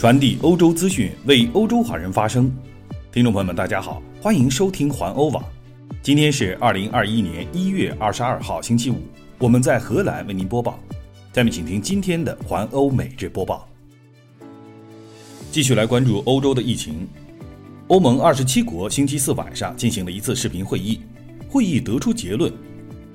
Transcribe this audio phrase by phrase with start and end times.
[0.00, 2.50] 传递欧洲资讯，为欧洲华人发声。
[3.12, 5.44] 听众朋友们，大家好，欢迎收听环欧网。
[6.02, 8.96] 今天是二零二一年一月二十二号，星期五。
[9.36, 10.80] 我们在荷兰为您播报。
[11.34, 13.68] 下面请听今天的环欧每日播报。
[15.52, 17.06] 继续来关注欧洲的疫情。
[17.88, 20.98] 欧盟二十七国星期四晚上进行了一次视频会议，
[21.46, 22.50] 会议得出结论：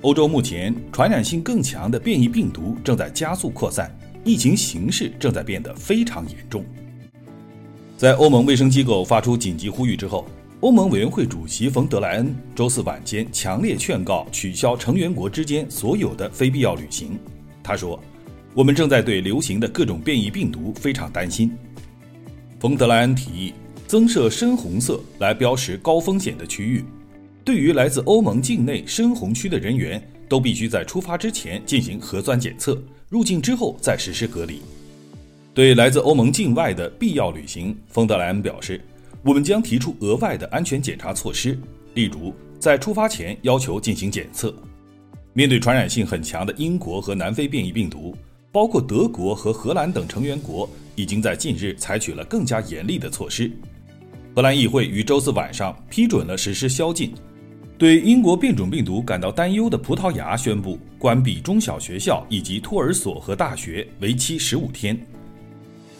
[0.02, 3.90] 欧洲目前传染性更强的变异病毒正在加速扩散。
[4.26, 6.64] 疫情形势正在变得非常严重。
[7.96, 10.26] 在欧盟卫生机构发出紧急呼吁之后，
[10.58, 17.16] 欧盟委员会主席冯德莱恩周四晚间强烈劝告取消成员国之间所有的非必要旅行。
[17.62, 18.02] 他说
[18.52, 21.52] ：“我们正在对流行的各种变异病毒非常担心。”
[22.58, 23.54] 冯德莱恩提议
[23.86, 26.84] 增设深红色来标识高风险的区域，
[27.44, 32.82] 对于来自欧盟境内深红区的人员，都必须在出发之前进行核酸检测。
[33.16, 34.60] 入境之后再实施隔离。
[35.54, 38.78] 对来自欧盟境外的必要旅行，冯德莱恩表示
[39.24, 41.58] ：“我们将提出额外的安全检查措施，
[41.94, 44.54] 例如在出发前要求进行检测。”
[45.32, 48.14] 面对传染性很强的英国和南非变异病毒，
[48.52, 53.50] 包括德国和荷兰等成员国已经在近日采取了更加严厉的措施。
[54.34, 57.14] 荷兰议会于周四晚上批准了实施宵禁。
[57.78, 64.98] 对英国变种病毒感到担忧的葡萄牙宣布关闭中小学校以及托儿所和大学，为期十五天。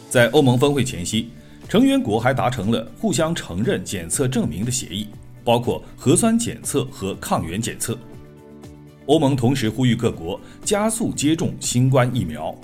[0.08, 1.28] 在欧盟峰会前夕，
[1.69, 5.08] 成员国还达成了互相承认检测证明的协议，
[5.44, 7.98] 包括核酸检测和抗原检测。
[9.04, 12.54] 欧盟同时呼吁各国加速接种新冠疫苗。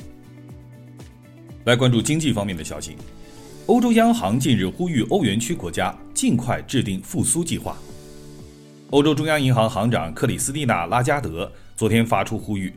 [1.64, 2.96] 来关注经济方面的消息，
[3.66, 7.76] 欧洲央行近日呼吁欧元区国家尽快制定复苏计划。
[8.92, 12.70] 欧洲中央银行行长克里斯蒂娜·拉加德昨天发出呼吁，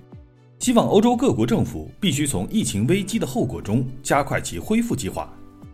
[0.60, 5.30] 希望欧洲各国政府必须从疫情危机的后果中加快其恢复计划，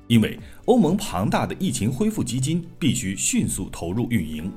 [0.07, 4.51] 因为欧盟庞大的疫情恢复基金必须迅速投入运营。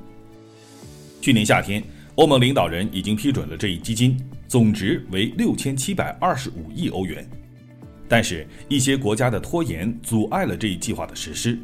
[1.21, 1.83] 去年夏天，
[2.15, 7.29] 欧盟领导人已经批准了这一基金，总值为六千七百二十五亿欧元，
[8.09, 11.59] 但是，一些国家的拖延阻碍了这一计划的实施。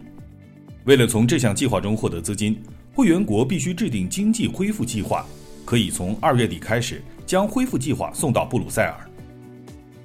[0.85, 2.61] 为了从这项计划中获得资金，
[3.01, 5.25] 会员国必须制定经济恢复计划，
[5.65, 9.09] 可以从二月底开始将恢复计划送到布鲁塞尔。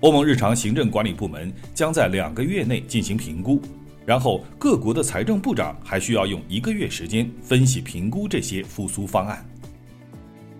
[0.00, 3.60] 欧盟日常行政管理部门将在两个月内进行评估，
[4.06, 9.46] 然后各国的财政部长还需要用一个月时间分析评估这些复苏方案。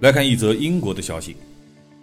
[0.01, 1.37] 来看一则英国的消息：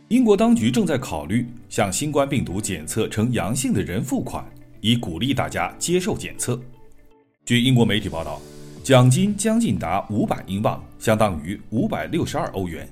[0.08, 4.44] 英国当局正在考虑向新冠病毒检测呈阳性的人付款，
[4.82, 6.60] 以鼓励大家接受检测。
[7.46, 8.42] 据英国媒体报道。
[8.84, 12.86] 奖金将近达五百英镑，相当于五百六十二欧元。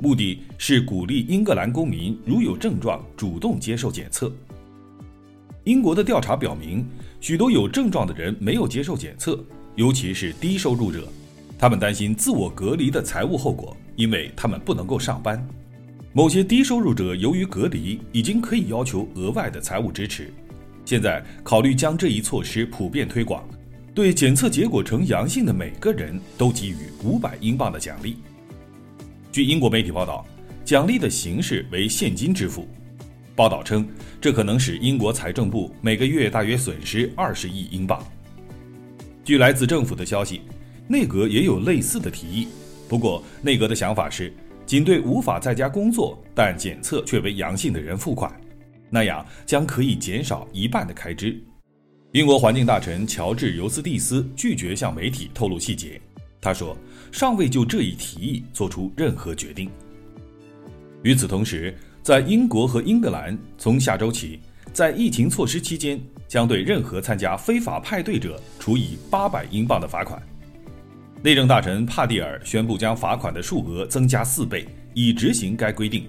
[0.00, 4.32] 目的是鼓励英格兰公民如有症状主动接受检测。
[5.62, 6.84] 英国的调查表明，
[7.20, 9.38] 许多有症状的人没有接受检测，
[9.76, 11.06] 尤其是低收入者。
[11.56, 15.40] 他们担心自我隔离的财务后果，因为他们不能够上班。
[16.12, 20.32] 某些低收入者由于隔离，已经可以要求额外的财务支持。
[20.84, 23.48] 现在考虑将这一措施普遍推广。
[23.96, 28.18] 对检测结果呈阳性的每个人都给予五百英镑的奖励。
[29.32, 30.22] 据英国媒体报道，
[30.66, 32.68] 奖励的形式为现金支付。
[33.34, 33.88] 报道称，
[34.20, 38.06] 这可能使英国财政部每个月大约损失二十亿英镑。
[39.24, 40.42] 据来自政府的消息，
[40.86, 42.48] 内阁也有类似的提议，
[42.86, 44.30] 不过内阁的想法是
[44.66, 48.30] 仅对无法在家工作但检测却为阳性的人付款，
[48.90, 51.42] 那样将可以减少一半的开支。
[52.16, 56.00] 英国环境大臣乔治·尤斯蒂斯拒绝向媒体透露细节。
[56.40, 56.74] 他说
[57.12, 59.70] ：“尚未就这一提议做出任何决定。”
[61.04, 64.40] 与此同时，在英国和英格兰，从下周起，
[64.72, 70.18] 在疫情措施期间，将对任何参加非法派对者处以八百英镑的罚款。
[71.22, 76.06] 内政大臣帕蒂尔宣布将罚款的数额增加四倍，以执行该规定，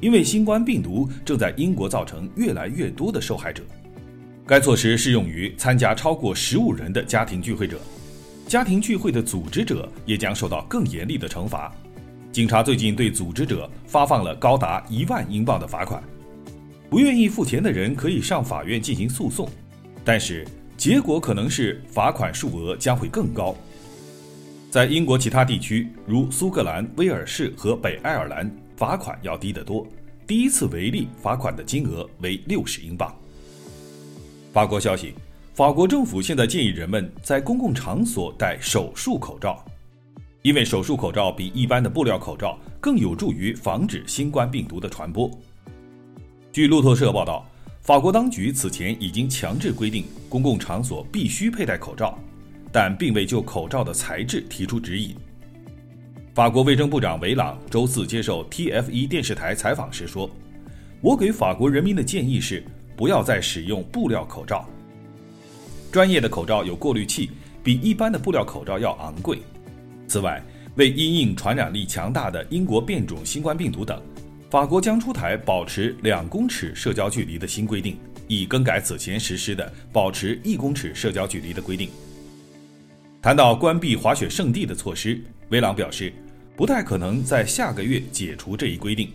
[0.00, 3.62] 因为新冠病毒正在英国造成越来越多的受害者。
[4.48, 7.80] 该措施适用于参加超过十五人的家庭聚会者，
[8.46, 11.74] 家庭聚会的组织者也将受到更严厉的惩罚。
[12.30, 16.00] 警察最近对组织者发放了高达一万英镑的罚款。
[16.88, 19.50] 不愿意付钱的人可以上法院进行诉讼，
[20.04, 20.46] 但是
[20.76, 23.56] 结果可能是罚款数额将会更高。
[24.70, 29.84] 在英国其他地区，如苏格兰、威尔士和北爱尔兰，罚款要低得多。
[30.24, 33.12] 第一次违例罚款的金额为六十英镑。
[34.56, 35.12] 法国消息，
[35.52, 39.62] 法国政府现在建议人们在公共场所戴手术口罩，
[40.40, 45.30] 因为手术口罩比一般的布料口罩更有助于防止新冠病毒的传播。
[46.54, 47.46] 据路透社报道，
[47.82, 52.18] 法国当局此前已经强制规定公共场所必须佩戴口罩，
[52.72, 55.14] 但并未就口罩的材质提出指引。
[56.34, 60.30] 法国卫生部长维朗周四接受 TF1 电视台采访时说
[61.02, 62.64] ：“我给法国人民的建议是，
[62.96, 64.66] 不要再使用布料口罩。
[65.92, 67.30] 专业的口罩有过滤器，
[67.62, 69.38] 比一般的布料口罩要昂贵。
[70.08, 70.42] 此外，
[70.76, 74.02] 为因应传染力强大的英国变种新冠病毒等。”
[74.48, 77.98] 法国将出台保持两公尺社交距离的新规定，
[78.28, 81.90] 以更改此前实施的保持一公尺社交距离的规定。
[83.20, 86.12] 谈到关闭滑雪圣地的措施，威朗表示，
[86.56, 89.10] 不太可能在下个月解除这一规定，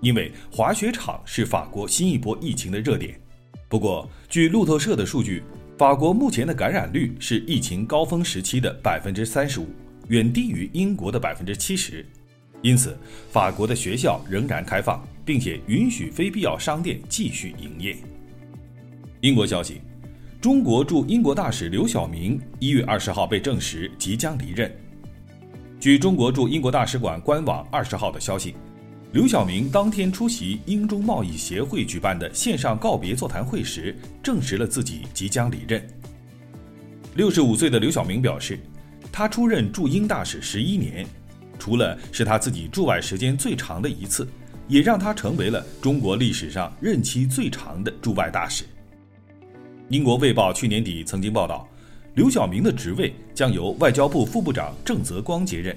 [0.00, 3.18] 因为滑雪场是法国新一波疫情的热点。
[3.68, 5.42] 不过，据路透社的数据，
[5.78, 9.66] 法国目前的感染率是疫情高峰时期的百分之三十五，
[10.08, 12.04] 远低于英国的百分之七十。
[12.62, 12.98] 因此，
[13.30, 17.96] 法国的学校仍然开放，并且允许非必要商店继续营业。
[19.20, 19.80] 英国消息，
[20.40, 24.70] 中国驻英国大使刘晓明一月二十号被证实即将离任。
[25.78, 28.54] 据中国驻英国大使馆官网二十号的消息，
[29.12, 35.84] 刘晓明当天出席英中贸易协会举办的线上告别座谈会时，证实了自己即将离任。
[37.16, 38.56] 六十五岁的刘晓明表示，
[39.10, 41.04] 他出任驻英大使十一年。
[41.58, 44.28] 除了是他自己驻外时间最长的一次，
[44.68, 48.64] 也让他成为了中国历史上任期最长的驻外大使。
[49.88, 51.68] 英国《卫报》去年底曾经报道，
[52.14, 55.76] 刘晓明的职位将由外交部副部长郑泽光接任，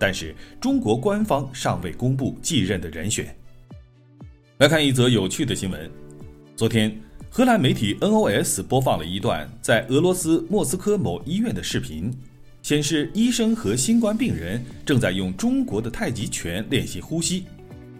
[0.00, 3.32] 但是中国官方尚未公布继任的人选。
[4.58, 5.90] 来看一则有趣的新闻：
[6.56, 6.98] 昨天，
[7.28, 12.10] 荷兰媒体 NOS 播放了一段在俄罗斯莫斯科某医院的视频。
[12.62, 17.46] 显示医生和新冠病人正在用中国的太极拳练习呼吸，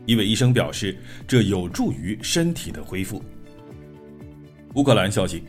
[0.04, 3.22] 一位医生表示这有助于身体的恢复。
[4.74, 5.44] 乌克兰消息，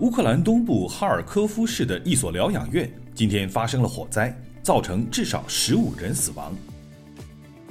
[0.00, 6.54] 乌克兰东部哈尔科夫市的一所疗养院今天发生了火灾，造成至少十五人死亡。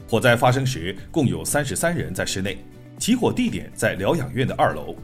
[0.07, 2.57] 火灾发生时共有三十三人在室内，
[2.97, 4.95] 起火地点在疗养院的二楼。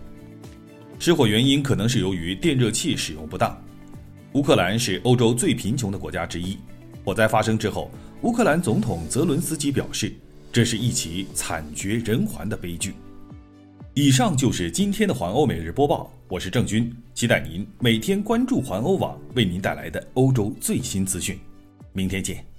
[0.98, 3.62] 失火原因可能是由于电热器使用不当。
[4.34, 6.58] 乌克兰是欧洲最贫穷的国家之一。
[7.04, 7.92] 火灾发生之后，
[8.22, 10.14] 乌克兰总统泽伦斯基表示，
[10.52, 12.94] 这是一起惨绝人寰的悲剧。
[13.94, 21.38] 以上就是今天的环欧每日播报，我是郑军，期待您每天关注环欧网为您带来的欧洲最新资讯。
[21.94, 22.53] 明天见。